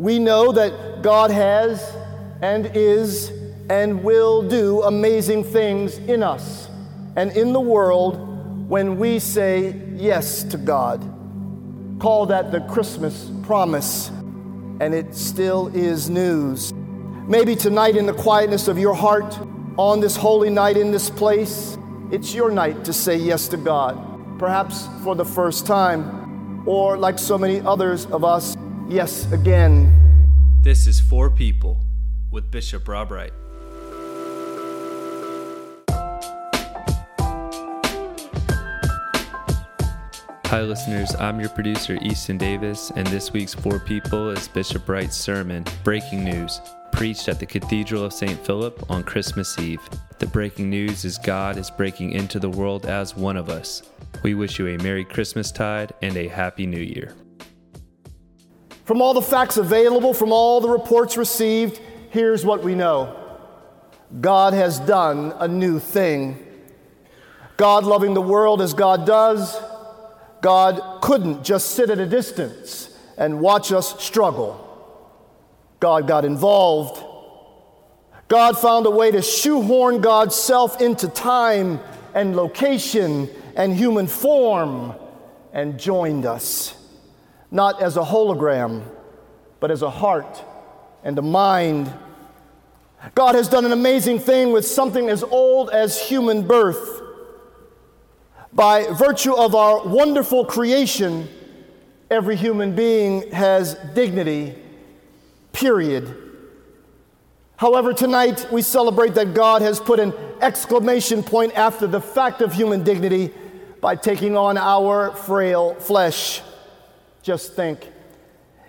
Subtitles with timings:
[0.00, 1.94] We know that God has
[2.40, 3.30] and is
[3.68, 6.70] and will do amazing things in us
[7.16, 11.02] and in the world when we say yes to God.
[12.00, 14.08] Call that the Christmas promise,
[14.80, 16.72] and it still is news.
[17.28, 19.38] Maybe tonight, in the quietness of your heart,
[19.76, 21.76] on this holy night in this place,
[22.10, 23.98] it's your night to say yes to God,
[24.38, 28.56] perhaps for the first time, or like so many others of us,
[28.90, 29.96] yes again.
[30.62, 31.78] This is For People
[32.30, 33.32] with Bishop Rob Wright.
[40.46, 41.14] Hi, listeners.
[41.14, 46.24] I'm your producer, Easton Davis, and this week's For People is Bishop Wright's sermon, Breaking
[46.24, 48.44] News, preached at the Cathedral of St.
[48.44, 49.80] Philip on Christmas Eve.
[50.18, 53.82] The breaking news is God is breaking into the world as one of us.
[54.24, 57.14] We wish you a Merry Christmas tide and a Happy New Year.
[58.90, 63.16] From all the facts available, from all the reports received, here's what we know
[64.20, 66.44] God has done a new thing.
[67.56, 69.56] God loving the world as God does,
[70.40, 74.58] God couldn't just sit at a distance and watch us struggle.
[75.78, 77.00] God got involved.
[78.26, 81.78] God found a way to shoehorn God's self into time
[82.12, 84.94] and location and human form
[85.52, 86.74] and joined us,
[87.50, 88.82] not as a hologram,
[89.58, 90.44] but as a heart
[91.02, 91.92] and a mind.
[93.14, 97.00] God has done an amazing thing with something as old as human birth.
[98.52, 101.28] By virtue of our wonderful creation,
[102.10, 104.54] every human being has dignity,
[105.52, 106.14] period.
[107.56, 112.52] However, tonight we celebrate that God has put an exclamation point after the fact of
[112.52, 113.32] human dignity
[113.80, 116.42] by taking on our frail flesh.
[117.22, 117.86] Just think.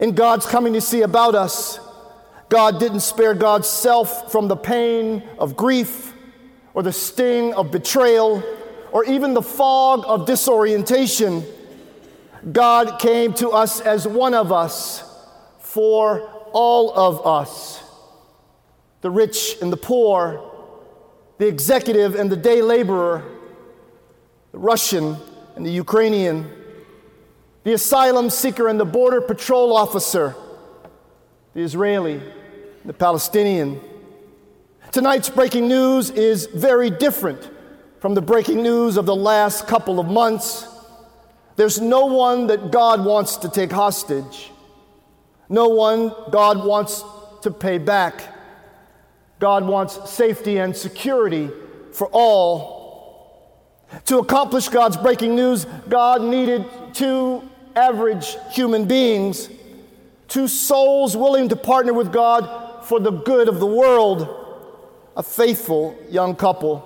[0.00, 1.80] In God's coming to see about us,
[2.48, 6.14] God didn't spare God's self from the pain of grief
[6.72, 8.42] or the sting of betrayal
[8.92, 11.44] or even the fog of disorientation,
[12.52, 15.02] God came to us as one of us
[15.58, 16.20] for
[16.52, 17.82] all of us.
[19.00, 20.40] The rich and the poor,
[21.38, 23.24] the executive and the day laborer,
[24.52, 25.16] the Russian
[25.56, 26.50] and the Ukrainian,
[27.68, 30.34] the asylum seeker and the border patrol officer,
[31.52, 32.18] the Israeli,
[32.86, 33.78] the Palestinian.
[34.90, 37.50] Tonight's breaking news is very different
[38.00, 40.66] from the breaking news of the last couple of months.
[41.56, 44.50] There's no one that God wants to take hostage,
[45.50, 47.04] no one God wants
[47.42, 48.34] to pay back.
[49.40, 51.50] God wants safety and security
[51.92, 52.78] for all.
[54.06, 56.64] To accomplish God's breaking news, God needed
[56.94, 57.47] two
[57.78, 59.48] average human beings,
[60.26, 64.28] two souls willing to partner with God for the good of the world,
[65.16, 66.84] a faithful young couple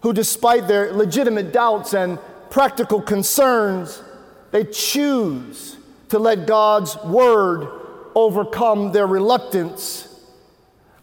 [0.00, 2.18] who, despite their legitimate doubts and
[2.50, 4.02] practical concerns,
[4.50, 5.76] they choose
[6.08, 7.68] to let God's word
[8.14, 10.08] overcome their reluctance.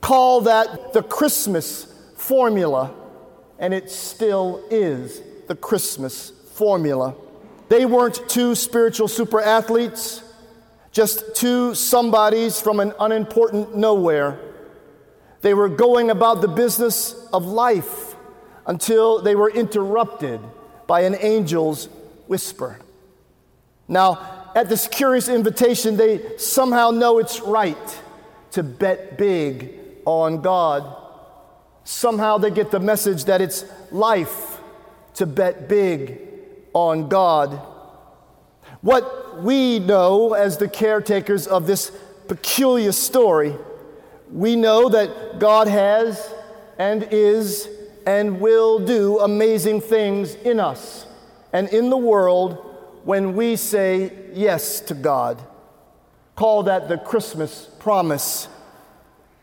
[0.01, 2.93] Call that the Christmas formula,
[3.59, 7.15] and it still is the Christmas formula.
[7.71, 10.21] They weren't two spiritual super athletes,
[10.91, 14.37] just two somebodies from an unimportant nowhere.
[15.39, 18.17] They were going about the business of life
[18.65, 20.41] until they were interrupted
[20.85, 21.85] by an angel's
[22.27, 22.77] whisper.
[23.87, 28.01] Now, at this curious invitation, they somehow know it's right
[28.51, 30.93] to bet big on God.
[31.85, 34.59] Somehow they get the message that it's life
[35.13, 36.30] to bet big
[36.73, 37.61] on God.
[38.81, 41.91] What we know as the caretakers of this
[42.27, 43.55] peculiar story,
[44.31, 46.33] we know that God has
[46.77, 47.67] and is
[48.05, 51.05] and will do amazing things in us
[51.53, 52.53] and in the world
[53.03, 55.41] when we say yes to God.
[56.35, 58.47] Call that the Christmas promise,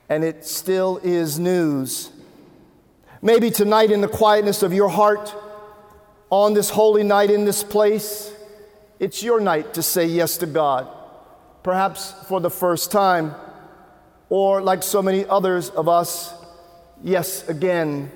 [0.09, 2.11] and it still is news.
[3.21, 5.35] Maybe tonight, in the quietness of your heart,
[6.31, 8.33] on this holy night in this place,
[8.99, 10.89] it's your night to say yes to God,
[11.63, 13.35] perhaps for the first time,
[14.29, 16.35] or like so many others of us,
[17.03, 18.11] yes again.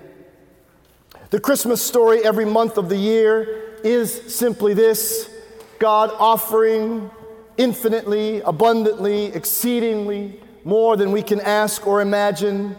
[1.31, 5.31] The Christmas story every month of the year is simply this
[5.79, 7.11] God offering
[7.56, 12.76] infinitely, abundantly, exceedingly more than we can ask or imagine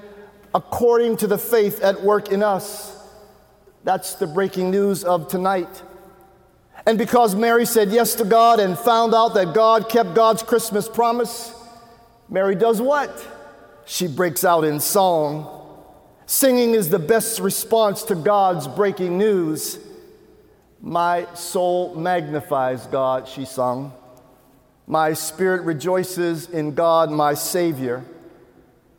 [0.54, 2.93] according to the faith at work in us.
[3.84, 5.82] That's the breaking news of tonight.
[6.86, 10.88] And because Mary said yes to God and found out that God kept God's Christmas
[10.90, 11.54] promise,
[12.30, 13.26] Mary does what?
[13.86, 15.60] She breaks out in song.
[16.26, 19.78] Singing is the best response to God's breaking news.
[20.82, 23.94] My soul magnifies God, she sung.
[24.88, 28.04] My spirit rejoices in God, my Savior.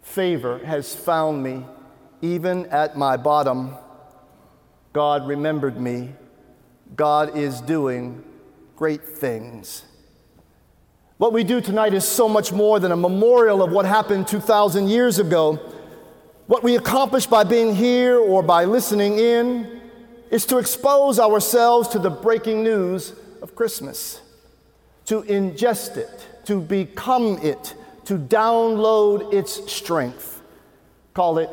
[0.02, 1.64] Favor has found me,
[2.22, 3.74] even at my bottom.
[4.94, 6.14] God remembered me.
[6.94, 8.22] God is doing
[8.76, 9.82] great things.
[11.18, 14.88] What we do tonight is so much more than a memorial of what happened 2,000
[14.88, 15.54] years ago.
[16.46, 19.80] What we accomplish by being here or by listening in
[20.30, 24.20] is to expose ourselves to the breaking news of Christmas,
[25.06, 27.74] to ingest it, to become it,
[28.04, 30.40] to download its strength.
[31.14, 31.50] Call it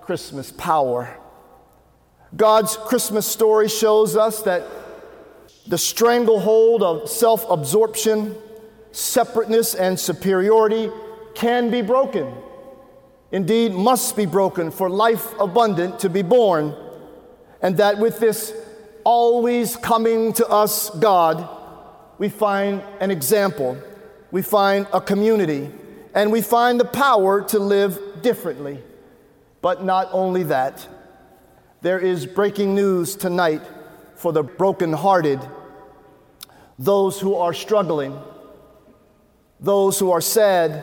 [0.00, 1.18] Christmas power.
[2.36, 4.64] God's Christmas story shows us that
[5.66, 8.34] the stranglehold of self absorption,
[8.92, 10.90] separateness, and superiority
[11.34, 12.32] can be broken.
[13.30, 16.74] Indeed, must be broken for life abundant to be born.
[17.62, 18.52] And that with this
[19.04, 21.48] always coming to us God,
[22.18, 23.76] we find an example,
[24.30, 25.70] we find a community,
[26.14, 28.82] and we find the power to live differently.
[29.62, 30.86] But not only that,
[31.84, 33.60] there is breaking news tonight
[34.14, 35.38] for the brokenhearted,
[36.78, 38.18] those who are struggling,
[39.60, 40.82] those who are sad,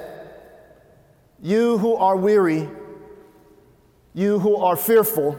[1.41, 2.69] you who are weary,
[4.13, 5.35] you who are fearful,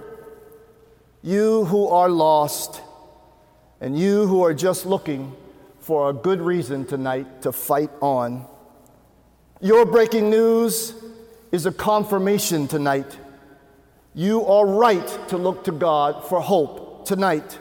[1.22, 2.80] you who are lost,
[3.80, 5.32] and you who are just looking
[5.78, 8.44] for a good reason tonight to fight on.
[9.60, 10.92] Your breaking news
[11.52, 13.16] is a confirmation tonight.
[14.14, 17.58] You are right to look to God for hope tonight.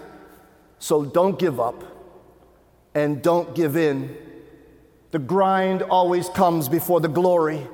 [0.79, 1.83] So don't give up
[2.93, 4.17] and don't give in.
[5.11, 7.67] The grind always comes before the glory.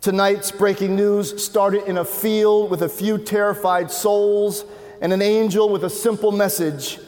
[0.00, 4.64] Tonight's breaking news started in a field with a few terrified souls
[5.00, 6.98] and an angel with a simple message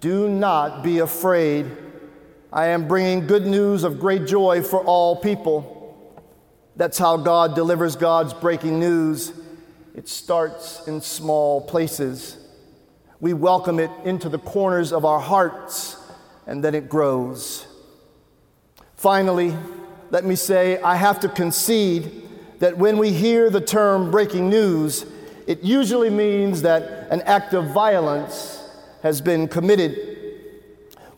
[0.00, 1.66] Do not be afraid.
[2.52, 5.74] I am bringing good news of great joy for all people.
[6.76, 9.32] That's how God delivers God's breaking news.
[9.98, 12.38] It starts in small places.
[13.18, 15.96] We welcome it into the corners of our hearts,
[16.46, 17.66] and then it grows.
[18.94, 19.56] Finally,
[20.10, 22.28] let me say I have to concede
[22.60, 25.04] that when we hear the term breaking news,
[25.48, 28.70] it usually means that an act of violence
[29.02, 29.98] has been committed.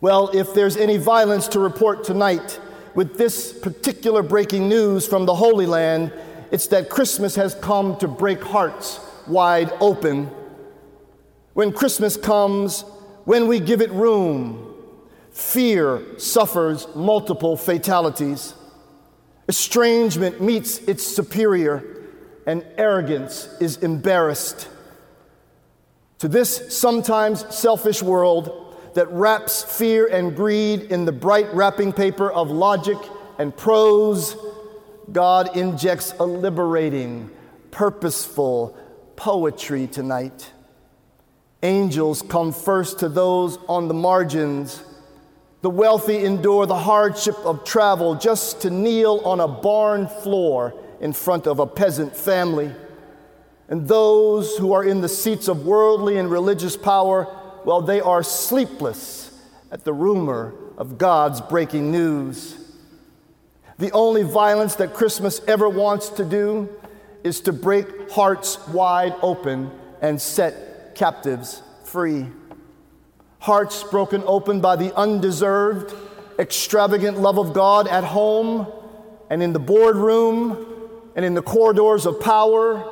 [0.01, 2.59] Well, if there's any violence to report tonight
[2.95, 6.11] with this particular breaking news from the Holy Land,
[6.51, 10.29] it's that Christmas has come to break hearts wide open
[11.53, 12.81] when Christmas comes,
[13.25, 14.73] when we give it room,
[15.31, 18.53] fear suffers multiple fatalities.
[19.49, 21.83] Estrangement meets its superior,
[22.47, 24.69] and arrogance is embarrassed.
[26.19, 32.31] To this sometimes selfish world that wraps fear and greed in the bright wrapping paper
[32.31, 32.97] of logic
[33.37, 34.35] and prose,
[35.09, 37.29] God injects a liberating,
[37.71, 38.77] purposeful
[39.15, 40.51] poetry tonight.
[41.63, 44.83] Angels come first to those on the margins.
[45.61, 51.13] The wealthy endure the hardship of travel just to kneel on a barn floor in
[51.13, 52.71] front of a peasant family.
[53.67, 57.27] And those who are in the seats of worldly and religious power,
[57.63, 59.39] well, they are sleepless
[59.71, 62.55] at the rumor of God's breaking news.
[63.81, 66.69] The only violence that Christmas ever wants to do
[67.23, 69.71] is to break hearts wide open
[70.01, 72.27] and set captives free.
[73.39, 75.95] Hearts broken open by the undeserved,
[76.37, 78.71] extravagant love of God at home
[79.31, 80.63] and in the boardroom
[81.15, 82.87] and in the corridors of power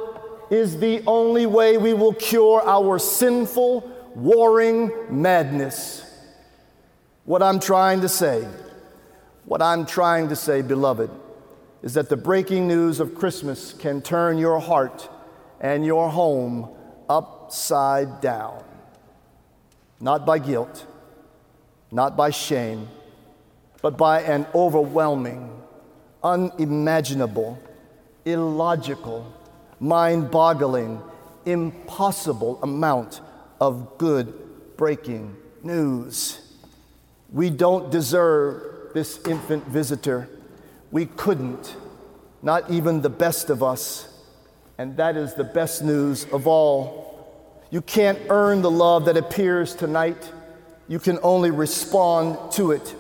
[0.50, 3.82] is the only way we will cure our sinful,
[4.16, 6.04] warring madness.
[7.26, 8.48] What I'm trying to say,
[9.50, 11.10] what I'm trying to say, beloved,
[11.82, 15.10] is that the breaking news of Christmas can turn your heart
[15.60, 16.70] and your home
[17.10, 18.64] upside down.
[20.00, 20.86] Not by guilt,
[21.90, 22.90] not by shame,
[23.82, 25.60] but by an overwhelming,
[26.24, 27.58] unimaginable,
[28.26, 29.34] illogical,
[29.80, 31.02] mind boggling,
[31.48, 33.22] impossible amount
[33.60, 34.32] of good
[34.78, 36.40] breaking news.
[37.34, 40.30] We don't deserve this infant visitor.
[40.92, 41.76] We couldn't,
[42.42, 44.08] not even the best of us.
[44.78, 47.10] And that is the best news of all.
[47.70, 50.32] You can't earn the love that appears tonight,
[50.88, 52.96] you can only respond to it.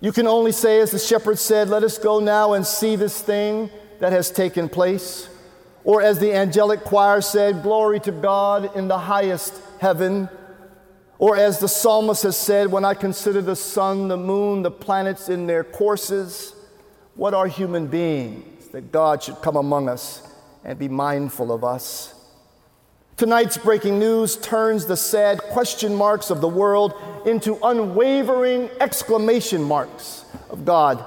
[0.00, 3.20] You can only say, as the shepherd said, Let us go now and see this
[3.20, 3.70] thing
[4.00, 5.28] that has taken place.
[5.84, 10.28] Or as the angelic choir said, Glory to God in the highest heaven.
[11.18, 15.28] Or as the psalmist has said, When I consider the sun, the moon, the planets
[15.28, 16.54] in their courses,
[17.14, 20.22] what are human beings that God should come among us
[20.64, 22.12] and be mindful of us?
[23.16, 26.92] Tonight's breaking news turns the sad question marks of the world
[27.24, 30.98] into unwavering exclamation marks of God.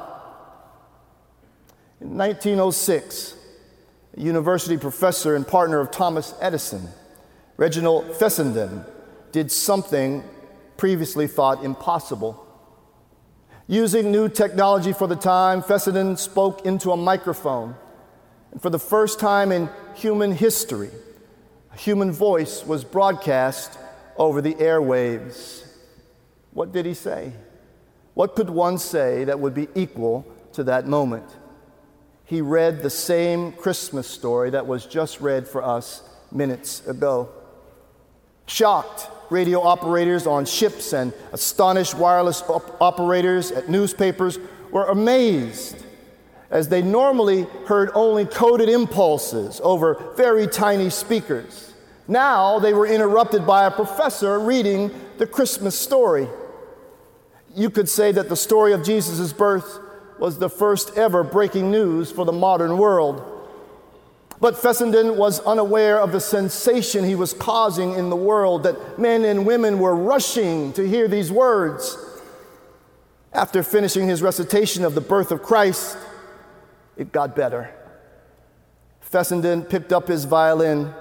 [2.02, 3.36] In 1906,
[4.18, 6.90] a university professor and partner of Thomas Edison,
[7.58, 8.86] Reginald Fessenden,
[9.32, 10.24] did something
[10.78, 12.46] previously thought impossible.
[13.68, 17.76] Using new technology for the time, Fessenden spoke into a microphone.
[18.52, 20.90] And for the first time in human history,
[21.72, 23.78] a human voice was broadcast
[24.18, 25.68] over the airwaves.
[26.52, 27.34] What did he say?
[28.16, 31.30] What could one say that would be equal to that moment?
[32.26, 37.30] He read the same Christmas story that was just read for us minutes ago.
[38.46, 44.38] Shocked radio operators on ships and astonished wireless op- operators at newspapers
[44.72, 45.86] were amazed
[46.52, 51.74] as they normally heard only coded impulses over very tiny speakers.
[52.08, 56.28] Now they were interrupted by a professor reading the Christmas story.
[57.56, 59.80] You could say that the story of Jesus' birth
[60.18, 63.39] was the first ever breaking news for the modern world.
[64.42, 69.26] But Fessenden was unaware of the sensation he was causing in the world, that men
[69.26, 71.98] and women were rushing to hear these words.
[73.34, 75.98] After finishing his recitation of the birth of Christ,
[76.96, 77.74] it got better.
[79.02, 80.94] Fessenden picked up his violin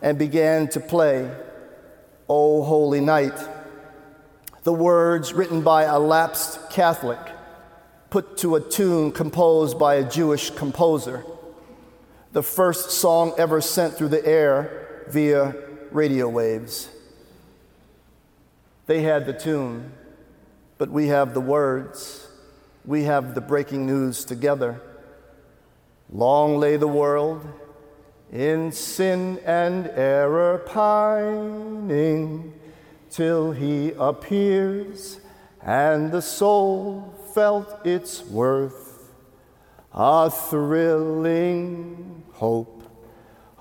[0.00, 1.30] and began to play,
[2.28, 3.38] O Holy Night.
[4.62, 7.18] The words written by a lapsed Catholic,
[8.10, 11.24] put to a tune composed by a Jewish composer.
[12.34, 15.54] The first song ever sent through the air via
[15.92, 16.88] radio waves.
[18.86, 19.92] They had the tune,
[20.76, 22.26] but we have the words.
[22.84, 24.82] We have the breaking news together.
[26.10, 27.46] Long lay the world
[28.32, 32.52] in sin and error pining
[33.10, 35.20] till he appears
[35.62, 38.83] and the soul felt its worth.
[39.96, 42.82] A thrilling hope,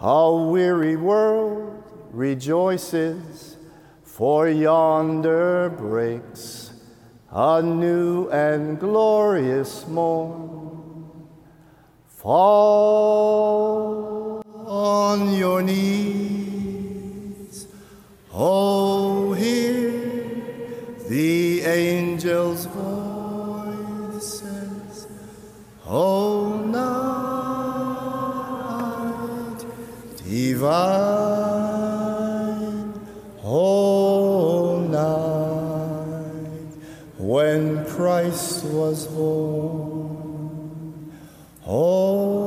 [0.01, 3.57] a weary world rejoices,
[4.01, 6.71] for yonder breaks
[7.29, 11.29] a new and glorious morn.
[12.07, 12.41] Fall
[14.65, 15.83] on your knees.
[18.33, 18.72] Oh,
[42.13, 42.42] All